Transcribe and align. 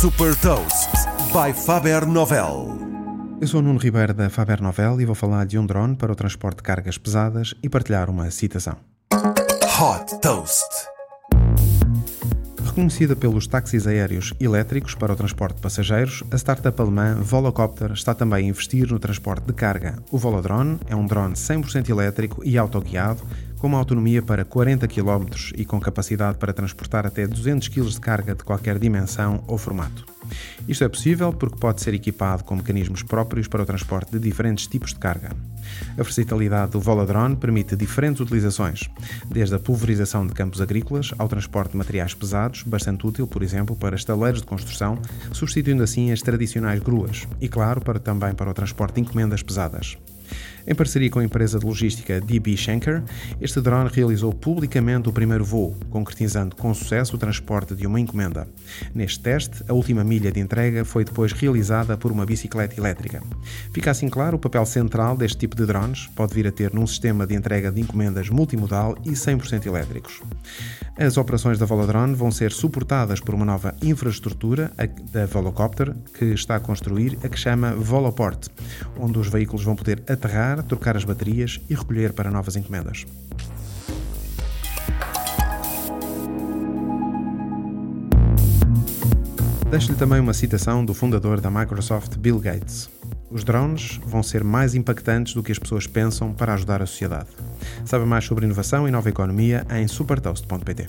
Super 0.00 0.34
Toast 0.36 0.88
by 1.30 1.52
Faber 1.52 2.06
Novel. 2.06 2.78
Eu 3.38 3.46
sou 3.46 3.60
Nuno 3.60 3.78
Ribeiro 3.78 4.14
da 4.14 4.30
Faber 4.30 4.62
Novel 4.62 4.98
e 4.98 5.04
vou 5.04 5.14
falar 5.14 5.44
de 5.44 5.58
um 5.58 5.66
drone 5.66 5.94
para 5.94 6.10
o 6.10 6.14
transporte 6.14 6.56
de 6.56 6.62
cargas 6.62 6.96
pesadas 6.96 7.54
e 7.62 7.68
partilhar 7.68 8.08
uma 8.08 8.30
citação. 8.30 8.78
Hot 9.12 10.18
Toast. 10.22 10.89
Reconhecida 12.70 13.16
pelos 13.16 13.48
táxis 13.48 13.84
aéreos 13.84 14.32
elétricos 14.38 14.94
para 14.94 15.12
o 15.12 15.16
transporte 15.16 15.56
de 15.56 15.60
passageiros, 15.60 16.22
a 16.30 16.36
startup 16.36 16.80
alemã 16.80 17.16
Volocopter 17.16 17.90
está 17.90 18.14
também 18.14 18.46
a 18.46 18.48
investir 18.48 18.86
no 18.92 18.98
transporte 19.00 19.44
de 19.44 19.52
carga. 19.52 19.98
O 20.08 20.16
Volodrone 20.16 20.78
é 20.88 20.94
um 20.94 21.04
drone 21.04 21.34
100% 21.34 21.88
elétrico 21.88 22.44
e 22.44 22.56
autoguiado, 22.56 23.22
com 23.58 23.66
uma 23.66 23.78
autonomia 23.78 24.22
para 24.22 24.44
40 24.44 24.86
km 24.86 25.26
e 25.56 25.64
com 25.64 25.80
capacidade 25.80 26.38
para 26.38 26.52
transportar 26.52 27.04
até 27.04 27.26
200 27.26 27.66
kg 27.66 27.82
de 27.88 28.00
carga 28.00 28.36
de 28.36 28.44
qualquer 28.44 28.78
dimensão 28.78 29.42
ou 29.48 29.58
formato. 29.58 30.09
Isto 30.70 30.84
é 30.84 30.88
possível 30.88 31.32
porque 31.32 31.58
pode 31.58 31.82
ser 31.82 31.94
equipado 31.94 32.44
com 32.44 32.54
mecanismos 32.54 33.02
próprios 33.02 33.48
para 33.48 33.64
o 33.64 33.66
transporte 33.66 34.12
de 34.12 34.20
diferentes 34.20 34.68
tipos 34.68 34.90
de 34.90 35.00
carga. 35.00 35.30
A 35.98 36.02
versatilidade 36.04 36.70
do 36.70 36.80
Voladrone 36.80 37.34
permite 37.34 37.74
diferentes 37.74 38.20
utilizações, 38.20 38.88
desde 39.28 39.56
a 39.56 39.58
pulverização 39.58 40.24
de 40.24 40.32
campos 40.32 40.60
agrícolas 40.60 41.12
ao 41.18 41.26
transporte 41.26 41.72
de 41.72 41.76
materiais 41.76 42.14
pesados, 42.14 42.62
bastante 42.62 43.04
útil, 43.04 43.26
por 43.26 43.42
exemplo, 43.42 43.74
para 43.74 43.96
estaleiros 43.96 44.42
de 44.42 44.46
construção, 44.46 44.96
substituindo 45.32 45.82
assim 45.82 46.12
as 46.12 46.22
tradicionais 46.22 46.78
gruas, 46.78 47.26
e 47.40 47.48
claro, 47.48 47.80
para, 47.80 47.98
também 47.98 48.32
para 48.32 48.48
o 48.48 48.54
transporte 48.54 48.94
de 48.94 49.00
encomendas 49.00 49.42
pesadas. 49.42 49.98
Em 50.66 50.74
parceria 50.74 51.10
com 51.10 51.18
a 51.18 51.24
empresa 51.24 51.58
de 51.58 51.66
logística 51.66 52.20
DB 52.20 52.56
Schenker, 52.56 53.02
este 53.40 53.60
drone 53.60 53.90
realizou 53.92 54.32
publicamente 54.32 55.08
o 55.08 55.12
primeiro 55.12 55.44
voo, 55.44 55.76
concretizando 55.90 56.54
com 56.56 56.72
sucesso 56.74 57.16
o 57.16 57.18
transporte 57.18 57.74
de 57.74 57.86
uma 57.86 58.00
encomenda. 58.00 58.48
Neste 58.94 59.20
teste, 59.20 59.64
a 59.68 59.72
última 59.72 60.04
milha 60.04 60.30
de 60.30 60.40
entrega 60.40 60.84
foi 60.84 61.04
depois 61.04 61.32
realizada 61.32 61.96
por 61.96 62.12
uma 62.12 62.26
bicicleta 62.26 62.78
elétrica. 62.78 63.22
Fica 63.72 63.90
assim 63.90 64.08
claro 64.08 64.36
o 64.36 64.40
papel 64.40 64.66
central 64.66 65.16
deste 65.16 65.38
tipo 65.38 65.56
de 65.56 65.66
drones, 65.66 66.06
pode 66.14 66.34
vir 66.34 66.46
a 66.46 66.52
ter 66.52 66.72
num 66.72 66.86
sistema 66.86 67.26
de 67.26 67.34
entrega 67.34 67.70
de 67.70 67.80
encomendas 67.80 68.28
multimodal 68.28 68.96
e 69.04 69.10
100% 69.10 69.66
elétricos. 69.66 70.20
As 70.98 71.16
operações 71.16 71.58
da 71.58 71.66
Volodrone 71.66 72.14
vão 72.14 72.30
ser 72.30 72.52
suportadas 72.52 73.20
por 73.20 73.34
uma 73.34 73.44
nova 73.44 73.74
infraestrutura 73.82 74.70
da 75.12 75.24
Volocopter 75.26 75.94
que 76.18 76.26
está 76.26 76.56
a 76.56 76.60
construir 76.60 77.18
a 77.24 77.28
que 77.28 77.38
chama 77.38 77.72
Voloport, 77.74 78.48
onde 78.98 79.18
os 79.18 79.28
veículos 79.28 79.64
vão 79.64 79.76
poder 79.76 80.02
aterrar, 80.08 80.49
trocar 80.58 80.96
as 80.96 81.04
baterias 81.04 81.60
e 81.68 81.74
recolher 81.74 82.12
para 82.12 82.30
novas 82.30 82.56
encomendas. 82.56 83.06
Deixo-lhe 89.70 89.96
também 89.96 90.18
uma 90.18 90.34
citação 90.34 90.84
do 90.84 90.92
fundador 90.92 91.40
da 91.40 91.48
Microsoft, 91.48 92.16
Bill 92.16 92.40
Gates. 92.40 92.90
Os 93.30 93.44
drones 93.44 94.00
vão 94.04 94.20
ser 94.20 94.42
mais 94.42 94.74
impactantes 94.74 95.32
do 95.34 95.42
que 95.42 95.52
as 95.52 95.58
pessoas 95.58 95.86
pensam 95.86 96.32
para 96.32 96.54
ajudar 96.54 96.82
a 96.82 96.86
sociedade. 96.86 97.28
Saiba 97.84 98.04
mais 98.04 98.24
sobre 98.24 98.44
inovação 98.44 98.88
e 98.88 98.90
nova 98.90 99.08
economia 99.08 99.64
em 99.70 99.86
supertoast.pt. 99.86 100.88